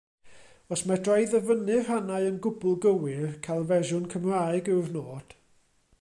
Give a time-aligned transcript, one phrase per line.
[0.75, 5.41] Os medra i ddyfynnu rhannau yn gwbl gywir, cael fersiwn Cymraeg yw'r nod.